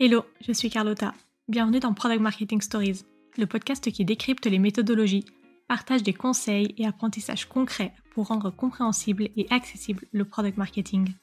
Hello, 0.00 0.24
je 0.40 0.52
suis 0.52 0.70
Carlotta. 0.70 1.12
Bienvenue 1.48 1.80
dans 1.80 1.92
Product 1.92 2.20
Marketing 2.20 2.60
Stories, 2.60 3.04
le 3.36 3.46
podcast 3.46 3.90
qui 3.90 4.04
décrypte 4.04 4.46
les 4.46 4.60
méthodologies, 4.60 5.24
partage 5.66 6.04
des 6.04 6.12
conseils 6.12 6.72
et 6.78 6.86
apprentissages 6.86 7.46
concrets 7.46 7.92
pour 8.14 8.28
rendre 8.28 8.50
compréhensible 8.50 9.28
et 9.36 9.48
accessible 9.50 10.04
le 10.12 10.24
product 10.24 10.56
marketing. 10.56 11.14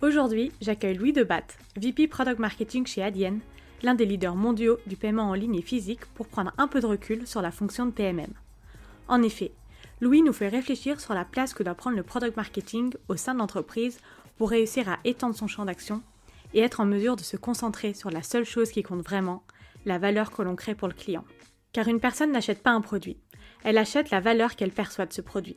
Aujourd'hui, 0.00 0.50
j'accueille 0.62 0.96
Louis 0.96 1.12
Debat, 1.12 1.42
VP 1.76 2.08
Product 2.08 2.38
Marketing 2.38 2.86
chez 2.86 3.02
Adyen, 3.02 3.40
l'un 3.82 3.94
des 3.94 4.06
leaders 4.06 4.34
mondiaux 4.34 4.78
du 4.86 4.96
paiement 4.96 5.28
en 5.28 5.34
ligne 5.34 5.56
et 5.56 5.60
physique, 5.60 6.06
pour 6.14 6.26
prendre 6.26 6.54
un 6.56 6.68
peu 6.68 6.80
de 6.80 6.86
recul 6.86 7.26
sur 7.26 7.42
la 7.42 7.50
fonction 7.50 7.84
de 7.84 7.90
PMM. 7.90 8.32
En 9.08 9.20
effet, 9.20 9.52
Louis 10.00 10.22
nous 10.22 10.32
fait 10.32 10.48
réfléchir 10.48 11.02
sur 11.02 11.12
la 11.12 11.26
place 11.26 11.52
que 11.52 11.62
doit 11.62 11.74
prendre 11.74 11.98
le 11.98 12.02
product 12.02 12.38
marketing 12.38 12.94
au 13.08 13.16
sein 13.16 13.34
de 13.34 13.40
l'entreprise 13.40 14.00
pour 14.38 14.48
réussir 14.48 14.88
à 14.88 15.00
étendre 15.04 15.36
son 15.36 15.48
champ 15.48 15.66
d'action 15.66 16.02
et 16.54 16.60
être 16.60 16.80
en 16.80 16.86
mesure 16.86 17.16
de 17.16 17.22
se 17.22 17.36
concentrer 17.36 17.94
sur 17.94 18.10
la 18.10 18.22
seule 18.22 18.44
chose 18.44 18.70
qui 18.70 18.82
compte 18.82 19.02
vraiment, 19.02 19.42
la 19.84 19.98
valeur 19.98 20.30
que 20.30 20.42
l'on 20.42 20.56
crée 20.56 20.74
pour 20.74 20.88
le 20.88 20.94
client. 20.94 21.24
Car 21.72 21.88
une 21.88 22.00
personne 22.00 22.32
n'achète 22.32 22.62
pas 22.62 22.70
un 22.70 22.80
produit, 22.80 23.18
elle 23.64 23.78
achète 23.78 24.10
la 24.10 24.20
valeur 24.20 24.56
qu'elle 24.56 24.72
perçoit 24.72 25.06
de 25.06 25.12
ce 25.12 25.20
produit. 25.20 25.56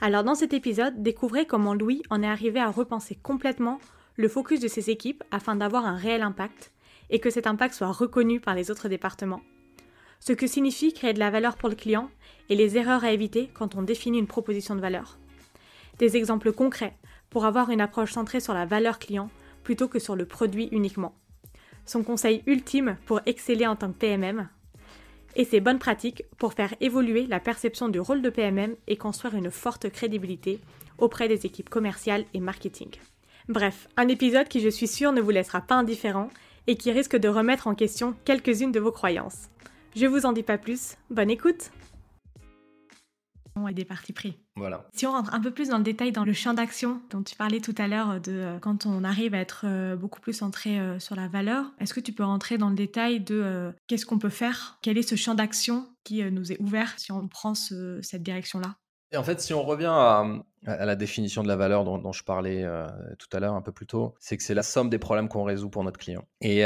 Alors 0.00 0.24
dans 0.24 0.34
cet 0.34 0.52
épisode, 0.52 1.02
découvrez 1.02 1.46
comment 1.46 1.74
Louis 1.74 2.02
en 2.10 2.22
est 2.22 2.28
arrivé 2.28 2.60
à 2.60 2.70
repenser 2.70 3.14
complètement 3.14 3.78
le 4.16 4.28
focus 4.28 4.60
de 4.60 4.68
ses 4.68 4.90
équipes 4.90 5.22
afin 5.30 5.56
d'avoir 5.56 5.86
un 5.86 5.96
réel 5.96 6.22
impact 6.22 6.72
et 7.10 7.20
que 7.20 7.30
cet 7.30 7.46
impact 7.46 7.74
soit 7.74 7.92
reconnu 7.92 8.40
par 8.40 8.54
les 8.54 8.70
autres 8.70 8.88
départements. 8.88 9.42
Ce 10.20 10.32
que 10.32 10.46
signifie 10.46 10.92
créer 10.92 11.12
de 11.12 11.18
la 11.18 11.30
valeur 11.30 11.56
pour 11.56 11.68
le 11.68 11.74
client 11.74 12.10
et 12.48 12.54
les 12.54 12.76
erreurs 12.76 13.04
à 13.04 13.12
éviter 13.12 13.50
quand 13.54 13.74
on 13.74 13.82
définit 13.82 14.18
une 14.18 14.26
proposition 14.26 14.74
de 14.74 14.80
valeur. 14.80 15.18
Des 15.98 16.16
exemples 16.16 16.52
concrets 16.52 16.96
pour 17.30 17.44
avoir 17.44 17.70
une 17.70 17.80
approche 17.80 18.12
centrée 18.12 18.40
sur 18.40 18.54
la 18.54 18.66
valeur 18.66 18.98
client 18.98 19.30
plutôt 19.62 19.88
que 19.88 19.98
sur 19.98 20.16
le 20.16 20.26
produit 20.26 20.68
uniquement. 20.72 21.14
Son 21.86 22.02
conseil 22.02 22.42
ultime 22.46 22.96
pour 23.06 23.20
exceller 23.26 23.66
en 23.66 23.76
tant 23.76 23.92
que 23.92 23.98
PMM. 23.98 24.48
Et 25.34 25.44
ses 25.44 25.60
bonnes 25.60 25.78
pratiques 25.78 26.24
pour 26.38 26.52
faire 26.52 26.74
évoluer 26.80 27.26
la 27.26 27.40
perception 27.40 27.88
du 27.88 27.98
rôle 27.98 28.22
de 28.22 28.30
PMM 28.30 28.74
et 28.86 28.96
construire 28.96 29.34
une 29.34 29.50
forte 29.50 29.88
crédibilité 29.90 30.60
auprès 30.98 31.28
des 31.28 31.46
équipes 31.46 31.70
commerciales 31.70 32.24
et 32.34 32.40
marketing. 32.40 32.90
Bref, 33.48 33.88
un 33.96 34.08
épisode 34.08 34.48
qui 34.48 34.60
je 34.60 34.68
suis 34.68 34.86
sûre 34.86 35.12
ne 35.12 35.20
vous 35.20 35.30
laissera 35.30 35.60
pas 35.60 35.74
indifférent 35.74 36.28
et 36.66 36.76
qui 36.76 36.92
risque 36.92 37.16
de 37.16 37.28
remettre 37.28 37.66
en 37.66 37.74
question 37.74 38.14
quelques-unes 38.24 38.72
de 38.72 38.80
vos 38.80 38.92
croyances. 38.92 39.48
Je 39.96 40.06
vous 40.06 40.26
en 40.26 40.32
dis 40.32 40.42
pas 40.42 40.58
plus, 40.58 40.96
bonne 41.10 41.30
écoute 41.30 41.70
et 43.68 43.74
des 43.74 43.84
parties 43.84 44.12
pris. 44.12 44.38
Voilà. 44.56 44.86
Si 44.92 45.06
on 45.06 45.12
rentre 45.12 45.34
un 45.34 45.40
peu 45.40 45.50
plus 45.50 45.68
dans 45.68 45.78
le 45.78 45.84
détail 45.84 46.12
dans 46.12 46.24
le 46.24 46.32
champ 46.32 46.54
d'action 46.54 47.00
dont 47.10 47.22
tu 47.22 47.36
parlais 47.36 47.60
tout 47.60 47.74
à 47.78 47.88
l'heure 47.88 48.20
de 48.20 48.32
euh, 48.32 48.58
quand 48.58 48.86
on 48.86 49.04
arrive 49.04 49.34
à 49.34 49.38
être 49.38 49.64
euh, 49.64 49.96
beaucoup 49.96 50.20
plus 50.20 50.32
centré 50.32 50.78
euh, 50.78 50.98
sur 50.98 51.16
la 51.16 51.28
valeur, 51.28 51.66
est-ce 51.78 51.94
que 51.94 52.00
tu 52.00 52.12
peux 52.12 52.24
rentrer 52.24 52.58
dans 52.58 52.70
le 52.70 52.74
détail 52.74 53.20
de 53.20 53.72
qu'est-ce 53.86 54.06
qu'on 54.06 54.18
peut 54.18 54.28
faire? 54.28 54.78
Quel 54.82 54.98
est 54.98 55.02
ce 55.02 55.16
champ 55.16 55.34
d'action 55.34 55.86
qui 56.04 56.22
nous 56.30 56.52
est 56.52 56.60
ouvert 56.60 56.98
si 56.98 57.12
on 57.12 57.28
prend 57.28 57.54
cette 57.54 58.22
direction-là? 58.22 58.76
Et 59.12 59.16
en 59.16 59.22
fait, 59.22 59.40
si 59.40 59.52
on 59.52 59.62
revient 59.62 59.92
à, 59.92 60.24
la 60.64 60.96
définition 60.96 61.42
de 61.42 61.48
la 61.48 61.56
valeur 61.56 61.84
dont, 61.84 62.12
je 62.12 62.24
parlais 62.24 62.66
tout 63.18 63.28
à 63.36 63.40
l'heure 63.40 63.54
un 63.54 63.62
peu 63.62 63.72
plus 63.72 63.86
tôt, 63.86 64.14
c'est 64.18 64.36
que 64.36 64.42
c'est 64.42 64.54
la 64.54 64.62
somme 64.62 64.88
des 64.88 64.98
problèmes 64.98 65.28
qu'on 65.28 65.44
résout 65.44 65.68
pour 65.68 65.84
notre 65.84 65.98
client. 65.98 66.24
Et 66.40 66.64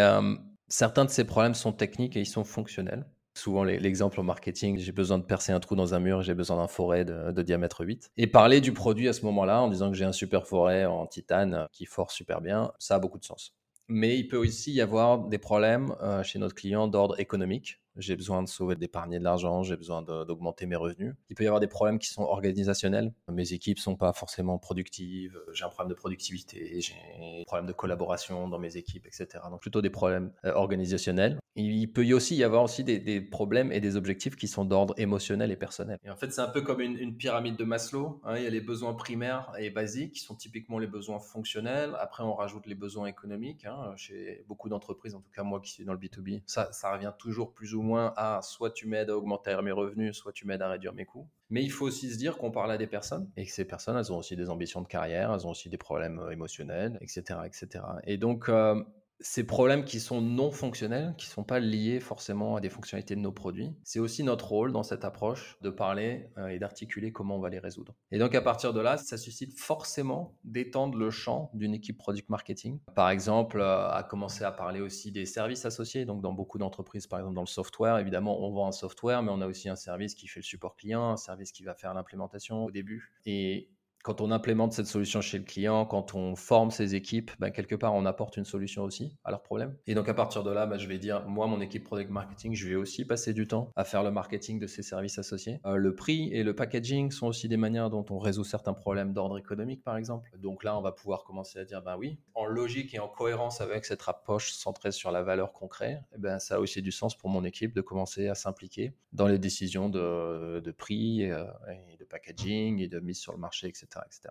certains 0.69 1.05
de 1.05 1.11
ces 1.11 1.25
problèmes 1.25 1.55
sont 1.55 1.73
techniques 1.73 2.17
et 2.17 2.21
ils 2.21 2.27
sont 2.27 2.45
fonctionnels. 2.45 3.05
Souvent, 3.37 3.65
l'exemple 3.65 4.19
en 4.19 4.23
marketing, 4.23 4.79
j'ai 4.79 4.92
besoin 4.92 5.19
de 5.19 5.25
percer 5.25 5.53
un 5.53 5.61
trou 5.61 5.77
dans 5.77 5.92
un 5.92 6.01
mur, 6.01 6.23
j'ai 6.23 6.34
besoin 6.34 6.56
d'un 6.56 6.69
forêt 6.69 7.05
de, 7.05 7.43
diamètre 7.43 7.84
8. 7.84 8.11
Et 8.17 8.27
parler 8.27 8.62
du 8.62 8.73
produit 8.73 9.09
à 9.09 9.12
ce 9.12 9.27
moment-là 9.27 9.61
en 9.61 9.69
disant 9.69 9.91
que 9.91 9.97
j'ai 9.97 10.06
un 10.06 10.12
super 10.12 10.47
forêt 10.47 10.87
en 10.87 11.06
titane 11.06 11.69
qui 11.70 11.84
force 11.84 12.15
super 12.15 12.41
bien, 12.41 12.73
ça 12.78 12.95
a 12.95 12.98
beaucoup 12.98 13.19
de 13.19 13.25
sens. 13.25 13.55
Mais 13.89 14.19
il 14.19 14.27
peut 14.27 14.39
aussi 14.39 14.73
y 14.73 14.81
avoir 14.81 15.19
des 15.28 15.37
problèmes 15.37 15.95
euh, 16.03 16.23
chez 16.23 16.39
notre 16.39 16.55
client 16.55 16.89
d'ordre 16.89 17.20
économique 17.20 17.78
j'ai 17.97 18.17
besoin 18.17 18.43
de 18.43 18.49
sauver, 18.49 18.77
d'épargner 18.77 19.19
de 19.19 19.25
l'argent, 19.25 19.62
j'ai 19.62 19.77
besoin 19.77 20.03
d'augmenter 20.03 20.67
mes 20.67 20.77
revenus. 20.77 21.15
Il 21.31 21.37
peut 21.37 21.45
y 21.45 21.47
avoir 21.47 21.61
des 21.61 21.67
problèmes 21.67 21.99
qui 21.99 22.09
sont 22.09 22.23
organisationnels. 22.23 23.12
Mes 23.31 23.53
équipes 23.53 23.79
sont 23.79 23.97
pas 23.97 24.12
forcément 24.12 24.59
productives, 24.59 25.39
j'ai 25.53 25.65
un 25.65 25.69
problème 25.69 25.91
de 25.91 25.99
productivité, 25.99 26.81
j'ai 26.81 26.95
un 27.41 27.45
problème 27.45 27.67
de 27.67 27.73
collaboration 27.73 28.49
dans 28.49 28.59
mes 28.59 28.77
équipes, 28.77 29.06
etc. 29.06 29.45
Donc 29.51 29.61
plutôt 29.61 29.83
des 29.83 29.91
problèmes 29.91 30.33
euh, 30.45 30.53
organisationnels. 30.53 31.39
Il 31.59 31.91
peut 31.91 32.05
y 32.05 32.12
aussi 32.12 32.37
y 32.37 32.45
avoir 32.45 32.62
aussi 32.62 32.85
des, 32.85 33.21
problèmes 33.23 33.73
et 33.73 33.81
des 33.81 33.97
objectifs 33.97 34.37
qui 34.37 34.47
sont 34.47 34.67
d'ordre 34.67 34.93
émotionnel 34.99 35.51
et 35.51 35.56
personnel. 35.56 35.99
En 36.06 36.17
fait, 36.17 36.31
c'est 36.31 36.43
un 36.43 36.49
peu 36.49 36.61
comme 36.61 36.83
une, 36.83 37.17
pyramide 37.17 37.56
de 37.56 37.65
Maslow. 37.65 38.21
Hein. 38.25 38.37
Il 38.37 38.43
y 38.43 38.47
a 38.47 38.51
les 38.51 38.61
besoins 38.61 38.93
primaires 38.93 39.51
et 39.59 39.71
basiques 39.71 40.12
qui 40.12 40.21
sont 40.21 40.35
typiquement 40.35 40.79
les 40.79 40.87
besoins 40.87 41.19
fonctionnels. 41.19 41.97
Après, 41.99 42.23
on 42.23 42.35
rajoute 42.35 42.67
les 42.67 42.75
besoins 42.75 43.06
économiques. 43.06 43.65
Hein. 43.65 43.95
Chez 43.97 44.45
beaucoup 44.47 44.69
d'entreprises, 44.69 45.15
en 45.15 45.21
tout 45.21 45.31
cas 45.35 45.45
moi 45.45 45.61
qui 45.61 45.71
suis 45.71 45.87
dans 45.87 45.95
le 45.95 45.99
B2B, 45.99 46.43
ça, 46.45 46.71
ça 46.73 46.93
revient 46.93 47.12
toujours 47.19 47.55
plus 47.55 47.75
ou 47.75 47.81
moins 47.81 47.86
à 47.95 48.41
soit 48.43 48.71
tu 48.71 48.89
m'aides 48.89 49.11
à 49.11 49.17
augmenter 49.17 49.57
mes 49.63 49.71
revenus, 49.71 50.17
soit 50.17 50.33
tu 50.33 50.47
m'aides 50.47 50.63
à 50.63 50.69
réduire 50.69 50.95
mes 50.95 51.05
coûts. 51.05 51.29
Mais 51.51 51.63
il 51.63 51.71
faut 51.71 51.87
aussi 51.87 52.11
se 52.11 52.19
dire 52.19 52.37
qu'on 52.37 52.51
parle 52.51 52.73
à 52.73 52.79
des 52.79 52.87
personnes 52.87 53.31
et 53.37 53.47
que 53.47 53.53
ces 53.53 53.65
personnes, 53.65 53.97
elles 53.97 54.13
ont 54.13 54.19
aussi 54.19 54.35
des 54.35 54.51
ambitions 54.51 54.83
de 54.83 54.89
carrière, 54.89 55.33
elles 55.33 55.47
ont 55.47 55.51
aussi 55.51 55.69
des 55.69 55.79
problèmes 55.79 56.19
euh, 56.19 56.31
émotionnels, 56.31 56.99
etc. 57.01 57.41
etc. 57.47 57.85
Et 58.05 58.17
donc, 58.17 58.49
euh, 58.49 58.83
ces 59.21 59.44
problèmes 59.44 59.84
qui 59.84 60.00
sont 60.00 60.21
non 60.21 60.50
fonctionnels, 60.50 61.15
qui 61.16 61.28
ne 61.28 61.32
sont 61.32 61.44
pas 61.44 61.59
liés 61.59 62.00
forcément 62.00 62.56
à 62.56 62.60
des 62.60 62.69
fonctionnalités 62.69 63.16
de 63.16 63.21
nos 63.21 63.32
produits, 63.32 63.75
c'est 63.82 63.99
aussi 63.99 64.22
notre 64.22 64.49
rôle 64.49 64.72
dans 64.72 64.82
cette 64.82 65.04
approche 65.04 65.59
de 65.62 65.71
parler 65.71 66.28
euh, 66.37 66.49
et 66.49 66.59
d'articuler 66.59 67.12
comment 67.12 67.37
on 67.37 67.41
va 67.41 67.49
les 67.49 67.59
résoudre. 67.59 67.94
Et 68.12 68.19
donc 68.19 68.34
à 68.34 68.43
partir 68.43 68.72
de 68.72 68.81
là, 68.81 68.97
ça 68.97 69.16
suscite 69.16 69.59
forcément 69.59 70.37
d'étendre 70.44 70.99
le 70.99 71.10
champ 71.10 71.50
d'une 71.55 71.75
équipe 71.75 71.99
product 71.99 72.28
marketing. 72.28 72.78
Par 72.94 73.10
exemple, 73.10 73.60
euh, 73.60 73.88
à 73.88 74.03
commencer 74.03 74.44
à 74.44 74.53
parler 74.53 74.81
aussi 74.81 75.12
des 75.12 75.26
services 75.26 75.65
associés. 75.65 76.05
Donc 76.05 76.21
dans 76.21 76.32
beaucoup 76.32 76.59
d'entreprises, 76.59 77.06
par 77.06 77.21
exemple 77.21 77.34
dans 77.34 77.43
le 77.43 77.47
software, 77.47 77.99
évidemment, 77.99 78.44
on 78.44 78.53
vend 78.53 78.69
un 78.69 78.72
software, 78.72 79.22
mais 79.22 79.31
on 79.32 79.41
a 79.41 79.47
aussi 79.47 79.69
un 79.69 79.76
service 79.76 80.15
qui 80.15 80.28
fait 80.28 80.41
le 80.41 80.44
support 80.44 80.76
client, 80.76 81.12
un 81.12 81.16
service 81.16 81.53
qui 81.53 81.65
va 81.65 81.75
faire 81.75 81.94
l'implémentation 81.94 82.65
au 82.65 82.71
début. 82.71 83.12
Et 83.25 83.71
quand 84.06 84.21
on 84.21 84.31
implémente 84.31 84.72
cette 84.72 84.87
solution 84.87 85.21
chez 85.21 85.37
le 85.37 85.43
client, 85.43 85.84
quand 85.84 86.15
on 86.15 86.37
forme 86.37 86.71
ses 86.71 86.94
équipes, 86.94 87.33
ben, 87.41 87.50
quelque 87.50 87.75
part, 87.75 87.93
on 87.93 88.06
apporte 88.06 88.37
une 88.37 88.44
solution 88.44 88.84
aussi 88.84 89.17
à 89.25 89.33
leurs 89.33 89.43
problèmes. 89.43 89.75
Et 89.89 89.97
donc, 89.97 90.09
à 90.09 90.15
partir 90.15 90.44
de 90.44 90.50
là, 90.53 90.65
ben, 90.65 90.78
je 90.78 90.87
vais 90.87 90.99
dire, 90.99 91.27
moi, 91.27 91.49
mon 91.49 91.61
équipe 91.61 91.83
product 91.83 92.09
marketing, 92.12 92.55
je 92.55 92.69
vais 92.69 92.77
aussi 92.77 93.05
passer 93.05 93.34
du 93.34 93.49
temps 93.49 93.72
à 93.75 93.83
faire 93.83 94.05
le 94.05 94.12
marketing 94.12 94.61
de 94.61 94.69
ces 94.69 94.84
services 94.84 95.19
associés. 95.19 95.59
Euh, 95.67 95.75
le 95.75 95.93
prix 95.97 96.33
et 96.33 96.44
le 96.44 96.55
packaging 96.55 97.11
sont 97.11 97.27
aussi 97.27 97.49
des 97.49 97.56
manières 97.56 97.91
dont 97.91 98.06
on 98.11 98.21
résout 98.21 98.44
certains 98.44 98.75
problèmes 98.75 99.12
d'ordre 99.12 99.39
économique, 99.39 99.83
par 99.83 99.97
exemple. 99.97 100.31
Donc 100.38 100.62
là, 100.62 100.78
on 100.78 100.83
va 100.83 100.93
pouvoir 100.93 101.25
commencer 101.25 101.59
à 101.59 101.65
dire, 101.65 101.83
ben 101.83 101.97
oui, 101.99 102.21
en 102.34 102.44
logique 102.44 102.94
et 102.94 103.00
en 103.00 103.09
cohérence 103.09 103.61
avec 103.61 103.84
cette 103.84 104.09
approche 104.09 104.53
centrée 104.53 104.93
sur 104.93 105.11
la 105.11 105.25
valeur 105.25 105.53
qu'on 105.53 105.67
crée, 105.67 105.99
eh 106.15 106.19
ben, 106.19 106.38
ça 106.38 106.55
a 106.55 106.59
aussi 106.61 106.81
du 106.81 106.93
sens 106.93 107.19
pour 107.19 107.28
mon 107.28 107.43
équipe 107.43 107.75
de 107.75 107.81
commencer 107.81 108.28
à 108.28 108.37
s'impliquer 108.37 108.94
dans 109.12 109.27
les 109.27 109.41
décisions 109.41 109.88
de, 109.88 110.71
prix 110.78 111.28
euh, 111.28 111.44
et 111.93 111.97
de 111.97 112.05
packaging 112.05 112.78
et 112.78 112.87
de 112.87 113.00
mise 113.00 113.19
sur 113.19 113.33
le 113.33 113.38
marché, 113.38 113.67
etc 113.67 113.96
etc. 114.05 114.31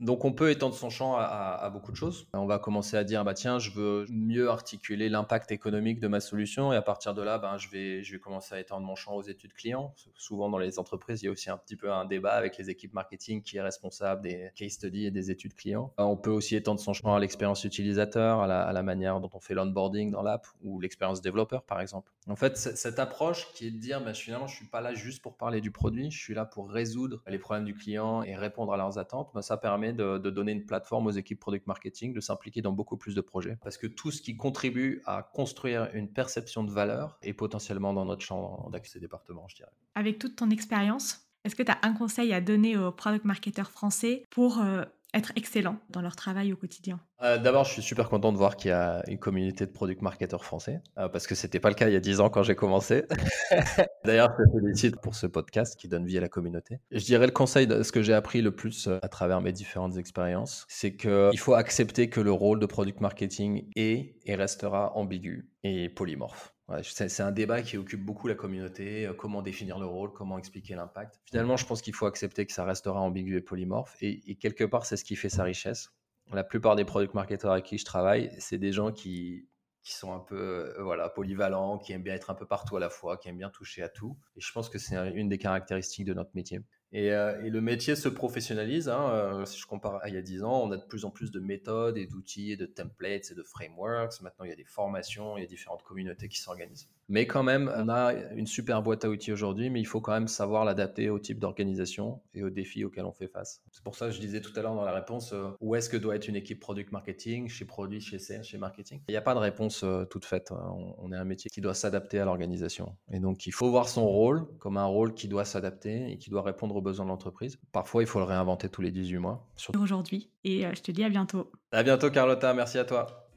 Donc 0.00 0.24
on 0.24 0.32
peut 0.32 0.50
étendre 0.50 0.74
son 0.74 0.88
champ 0.88 1.16
à, 1.16 1.68
beaucoup 1.70 1.92
de 1.92 1.96
choses. 1.96 2.26
On 2.32 2.46
va 2.46 2.58
commencer 2.58 2.96
à 2.96 3.04
dire 3.04 3.22
bah 3.22 3.34
tiens 3.34 3.58
je 3.58 3.70
veux 3.70 4.06
mieux 4.08 4.48
articuler 4.48 5.10
l'impact 5.10 5.52
économique 5.52 6.00
de 6.00 6.08
ma 6.08 6.20
solution 6.20 6.72
et 6.72 6.76
à 6.76 6.82
partir 6.82 7.12
de 7.12 7.20
là 7.20 7.36
ben, 7.36 7.58
je 7.58 7.68
vais 7.68 8.02
je 8.02 8.12
vais 8.12 8.18
commencer 8.18 8.54
à 8.54 8.60
étendre 8.60 8.86
mon 8.86 8.94
champ 8.94 9.14
aux 9.14 9.22
études 9.22 9.52
clients. 9.52 9.94
Souvent 10.14 10.48
dans 10.48 10.56
les 10.56 10.78
entreprises 10.78 11.22
il 11.22 11.26
y 11.26 11.28
a 11.28 11.32
aussi 11.32 11.50
un 11.50 11.58
petit 11.58 11.76
peu 11.76 11.92
un 11.92 12.06
débat 12.06 12.32
avec 12.32 12.56
les 12.56 12.70
équipes 12.70 12.94
marketing 12.94 13.42
qui 13.42 13.58
est 13.58 13.60
responsable 13.60 14.22
des 14.22 14.50
case 14.56 14.72
studies 14.72 15.04
et 15.04 15.10
des 15.10 15.30
études 15.30 15.54
clients. 15.54 15.92
On 15.98 16.16
peut 16.16 16.30
aussi 16.30 16.56
étendre 16.56 16.80
son 16.80 16.94
champ 16.94 17.14
à 17.14 17.20
l'expérience 17.20 17.64
utilisateur, 17.64 18.40
à 18.40 18.72
la, 18.72 18.82
manière 18.82 19.20
dont 19.20 19.30
on 19.34 19.40
fait 19.40 19.52
l'onboarding 19.52 20.10
dans 20.10 20.22
l'app 20.22 20.46
ou 20.62 20.80
l'expérience 20.80 21.20
développeur 21.20 21.64
par 21.64 21.78
exemple. 21.82 22.10
En 22.26 22.36
fait 22.36 22.56
cette 22.56 22.98
approche 22.98 23.52
qui 23.52 23.66
est 23.66 23.70
de 23.70 23.78
dire 23.78 24.02
bah, 24.02 24.14
finalement 24.14 24.46
je 24.46 24.56
suis 24.56 24.66
pas 24.66 24.80
là 24.80 24.94
juste 24.94 25.20
pour 25.20 25.36
parler 25.36 25.60
du 25.60 25.70
produit, 25.70 26.10
je 26.10 26.18
suis 26.18 26.32
là 26.32 26.46
pour 26.46 26.70
résoudre 26.70 27.22
les 27.26 27.38
problèmes 27.38 27.66
du 27.66 27.74
client 27.74 28.22
et 28.22 28.34
répondre 28.34 28.72
à 28.72 28.78
leurs 28.78 28.96
attentes. 28.96 29.30
Ben, 29.34 29.42
ça 29.42 29.58
permet 29.58 29.89
de, 29.92 30.18
donner 30.18 30.52
une 30.52 30.64
plateforme 30.64 31.06
aux 31.06 31.12
équipes 31.12 31.40
product 31.40 31.66
marketing, 31.66 32.12
de 32.12 32.20
s'impliquer 32.20 32.62
dans 32.62 32.72
beaucoup 32.72 32.96
plus 32.96 33.14
de 33.14 33.20
projets. 33.20 33.58
Parce 33.62 33.76
que 33.76 33.86
tout 33.86 34.10
ce 34.10 34.22
qui 34.22 34.36
contribue 34.36 35.02
à 35.06 35.22
construire 35.22 35.88
une 35.94 36.12
perception 36.12 36.64
de 36.64 36.70
valeur 36.70 37.18
est 37.22 37.32
potentiellement 37.32 37.92
dans 37.92 38.04
notre 38.04 38.22
champ 38.22 38.68
d'accès 38.70 39.00
département, 39.00 39.46
je 39.48 39.56
dirais. 39.56 39.72
Avec 39.94 40.18
toute 40.18 40.36
ton 40.36 40.50
expérience, 40.50 41.30
est-ce 41.44 41.56
que 41.56 41.62
tu 41.62 41.72
as 41.72 41.78
un 41.82 41.94
conseil 41.94 42.32
à 42.32 42.40
donner 42.40 42.76
aux 42.76 42.92
product 42.92 43.24
marketeurs 43.24 43.70
français 43.70 44.24
pour 44.30 44.60
euh, 44.60 44.84
être 45.14 45.32
excellents 45.36 45.78
dans 45.90 46.02
leur 46.02 46.16
travail 46.16 46.52
au 46.52 46.56
quotidien 46.56 47.00
euh, 47.22 47.38
D'abord, 47.38 47.64
je 47.64 47.72
suis 47.72 47.82
super 47.82 48.08
content 48.08 48.32
de 48.32 48.38
voir 48.38 48.56
qu'il 48.56 48.70
y 48.70 48.72
a 48.72 49.02
une 49.08 49.18
communauté 49.18 49.66
de 49.66 49.70
product 49.70 50.02
marketeurs 50.02 50.44
français, 50.44 50.80
euh, 50.98 51.08
parce 51.08 51.26
que 51.26 51.34
c'était 51.34 51.60
pas 51.60 51.68
le 51.68 51.74
cas 51.74 51.88
il 51.88 51.92
y 51.92 51.96
a 51.96 52.00
10 52.00 52.20
ans 52.20 52.30
quand 52.30 52.42
j'ai 52.42 52.54
commencé. 52.54 53.04
D'ailleurs, 54.04 54.30
je 54.38 54.44
te 54.44 54.60
félicite 54.60 55.00
pour 55.00 55.14
ce 55.14 55.26
podcast 55.26 55.78
qui 55.78 55.88
donne 55.88 56.06
vie 56.06 56.18
à 56.18 56.20
la 56.20 56.28
communauté. 56.28 56.80
Je 56.90 57.04
dirais 57.04 57.26
le 57.26 57.32
conseil, 57.32 57.66
de 57.66 57.82
ce 57.82 57.92
que 57.92 58.02
j'ai 58.02 58.14
appris 58.14 58.42
le 58.42 58.54
plus 58.54 58.86
euh, 58.86 58.98
à 59.02 59.08
travers 59.08 59.40
mes 59.40 59.52
différentes 59.52 59.96
expériences, 59.96 60.66
c'est 60.68 60.96
qu'il 60.96 61.38
faut 61.38 61.54
accepter 61.54 62.08
que 62.08 62.20
le 62.20 62.32
rôle 62.32 62.60
de 62.60 62.66
product 62.66 63.00
marketing 63.00 63.68
est 63.76 64.14
et 64.24 64.34
restera 64.34 64.96
ambigu 64.96 65.48
et 65.62 65.88
polymorphe 65.88 66.54
c'est 66.82 67.22
un 67.22 67.32
débat 67.32 67.62
qui 67.62 67.76
occupe 67.76 68.04
beaucoup 68.04 68.28
la 68.28 68.34
communauté, 68.34 69.06
euh, 69.06 69.14
comment 69.14 69.42
définir 69.42 69.78
le 69.78 69.86
rôle, 69.86 70.12
comment 70.12 70.38
expliquer 70.38 70.74
l'impact. 70.74 71.20
Finalement, 71.26 71.56
je 71.56 71.66
pense 71.66 71.82
qu'il 71.82 71.94
faut 71.94 72.06
accepter 72.06 72.46
que 72.46 72.52
ça 72.52 72.64
restera 72.64 73.00
ambigu 73.00 73.36
et 73.36 73.40
polymorphe, 73.40 73.96
et, 74.00 74.36
quelque 74.36 74.64
part, 74.64 74.86
c'est 74.86 74.96
ce 74.96 75.04
qui 75.04 75.16
fait 75.16 75.28
sa 75.28 75.44
richesse. 75.44 75.90
La 76.32 76.44
plupart 76.44 76.76
des 76.76 76.84
product 76.84 77.14
marketers 77.14 77.50
avec 77.50 77.64
qui 77.64 77.78
je 77.78 77.84
travaille, 77.84 78.30
c'est 78.38 78.58
des 78.58 78.72
gens 78.72 78.92
qui 78.92 79.46
qui 79.82 79.94
sont 79.94 80.12
un 80.12 80.20
peu 80.20 80.74
euh, 80.78 80.82
voilà 80.82 81.08
polyvalents, 81.08 81.78
qui 81.78 81.92
aiment 81.92 82.02
bien 82.02 82.14
être 82.14 82.28
un 82.28 82.34
peu 82.34 82.46
partout 82.46 82.76
à 82.76 82.80
la 82.80 82.90
fois, 82.90 83.16
qui 83.16 83.28
aiment 83.28 83.38
bien 83.38 83.48
toucher 83.48 83.82
à 83.82 83.88
tout. 83.88 84.16
Et 84.36 84.40
je 84.40 84.52
pense 84.52 84.68
que 84.68 84.78
c'est 84.78 84.94
une 85.12 85.30
des 85.30 85.38
caractéristiques 85.38 86.04
de 86.04 86.12
notre 86.12 86.32
métier. 86.34 86.60
Et, 86.92 87.12
euh, 87.12 87.40
et, 87.44 87.50
le 87.50 87.60
métier 87.60 87.94
se 87.94 88.08
professionnalise. 88.08 88.88
Hein, 88.88 89.10
euh, 89.10 89.44
si 89.44 89.58
je 89.58 89.66
compare 89.66 90.00
à 90.02 90.08
il 90.08 90.14
y 90.14 90.18
a 90.18 90.22
10 90.22 90.42
ans, 90.42 90.62
on 90.64 90.72
a 90.72 90.76
de 90.76 90.84
plus 90.84 91.04
en 91.04 91.10
plus 91.10 91.30
de 91.30 91.38
méthodes 91.38 91.96
et 91.96 92.06
d'outils 92.06 92.52
et 92.52 92.56
de 92.56 92.66
templates 92.66 93.30
et 93.30 93.34
de 93.34 93.42
frameworks. 93.42 94.20
Maintenant, 94.22 94.44
il 94.44 94.48
y 94.48 94.52
a 94.52 94.56
des 94.56 94.64
formations, 94.64 95.36
il 95.36 95.42
y 95.42 95.44
a 95.44 95.46
différentes 95.46 95.82
communautés 95.82 96.28
qui 96.28 96.40
s'organisent. 96.40 96.88
Mais 97.08 97.26
quand 97.26 97.42
même, 97.42 97.72
on 97.76 97.88
a 97.88 98.14
une 98.34 98.46
super 98.46 98.82
boîte 98.82 99.04
à 99.04 99.08
outils 99.08 99.32
aujourd'hui, 99.32 99.70
mais 99.70 99.80
il 99.80 99.84
faut 99.84 100.00
quand 100.00 100.12
même 100.12 100.28
savoir 100.28 100.64
l'adapter 100.64 101.10
au 101.10 101.18
type 101.18 101.40
d'organisation 101.40 102.20
et 102.34 102.42
aux 102.42 102.50
défis 102.50 102.84
auxquels 102.84 103.04
on 103.04 103.12
fait 103.12 103.26
face. 103.26 103.62
C'est 103.72 103.82
pour 103.82 103.96
ça 103.96 104.06
que 104.06 104.12
je 104.12 104.20
disais 104.20 104.40
tout 104.40 104.52
à 104.56 104.62
l'heure 104.62 104.74
dans 104.74 104.84
la 104.84 104.92
réponse, 104.92 105.32
euh, 105.32 105.50
où 105.60 105.74
est-ce 105.74 105.88
que 105.88 105.96
doit 105.96 106.14
être 106.14 106.28
une 106.28 106.36
équipe 106.36 106.60
product 106.60 106.92
marketing, 106.92 107.48
chez 107.48 107.64
produit, 107.64 108.00
chez 108.00 108.18
sales, 108.18 108.44
chez 108.44 108.58
marketing? 108.58 109.00
Il 109.08 109.12
n'y 109.12 109.16
a 109.16 109.22
pas 109.22 109.34
de 109.34 109.40
réponse 109.40 109.84
toute 110.08 110.24
faite. 110.24 110.52
Hein. 110.52 110.72
On 110.98 111.12
est 111.12 111.16
un 111.16 111.24
métier 111.24 111.50
qui 111.50 111.60
doit 111.60 111.74
s'adapter 111.74 112.18
à 112.20 112.24
l'organisation. 112.24 112.96
Et 113.12 113.18
donc, 113.18 113.46
il 113.46 113.52
faut 113.52 113.70
voir 113.70 113.88
son 113.88 114.06
rôle 114.06 114.46
comme 114.58 114.76
un 114.76 114.84
rôle 114.84 115.14
qui 115.14 115.28
doit 115.28 115.44
s'adapter 115.44 116.12
et 116.12 116.18
qui 116.18 116.30
doit 116.30 116.42
répondre 116.42 116.79
besoin 116.80 117.04
de 117.04 117.10
l'entreprise. 117.10 117.58
Parfois, 117.72 118.02
il 118.02 118.06
faut 118.06 118.18
le 118.18 118.24
réinventer 118.24 118.68
tous 118.68 118.82
les 118.82 118.90
18 118.90 119.18
mois. 119.18 119.48
Aujourd'hui. 119.78 120.30
Et 120.44 120.66
euh, 120.66 120.72
je 120.74 120.82
te 120.82 120.90
dis 120.90 121.04
à 121.04 121.08
bientôt. 121.08 121.50
À 121.72 121.82
bientôt, 121.82 122.10
Carlotta. 122.10 122.54
Merci 122.54 122.78
à 122.78 122.84
toi. 122.84 123.28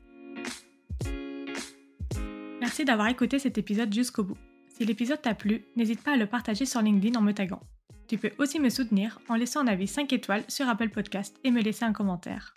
Merci 2.60 2.86
d'avoir 2.86 3.07
écouté 3.07 3.40
cet 3.40 3.57
épisode 3.57 3.94
jusqu'au 3.94 4.24
bout. 4.24 4.38
Si 4.69 4.86
l'épisode 4.86 5.22
t'a 5.22 5.36
plu, 5.36 5.66
n'hésite 5.75 6.01
pas 6.01 6.13
à 6.13 6.18
le 6.18 6.25
partager 6.25 6.66
sur 6.66 6.81
LinkedIn 6.81 7.19
en 7.19 7.22
me 7.22 7.34
taguant. 7.34 7.62
Tu 8.07 8.18
peux 8.18 8.31
aussi 8.38 8.60
me 8.60 8.69
soutenir 8.69 9.19
en 9.30 9.36
laissant 9.36 9.62
un 9.62 9.68
avis 9.68 9.88
5 9.88 10.12
étoiles 10.13 10.44
sur 10.48 10.68
Apple 10.68 10.89
Podcast 10.89 11.38
et 11.44 11.51
me 11.51 11.62
laisser 11.62 11.86
un 11.86 11.94
commentaire. 11.94 12.54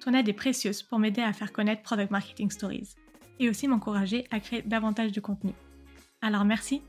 Ton 0.00 0.14
aide 0.14 0.28
est 0.28 0.32
précieuse 0.32 0.82
pour 0.82 0.98
m'aider 0.98 1.22
à 1.22 1.32
faire 1.32 1.52
connaître 1.52 1.82
Product 1.82 2.10
Marketing 2.10 2.50
Stories 2.50 2.94
et 3.38 3.48
aussi 3.48 3.68
m'encourager 3.68 4.26
à 4.30 4.40
créer 4.40 4.62
davantage 4.62 5.12
de 5.12 5.20
contenu. 5.20 5.52
Alors 6.20 6.44
merci 6.44 6.82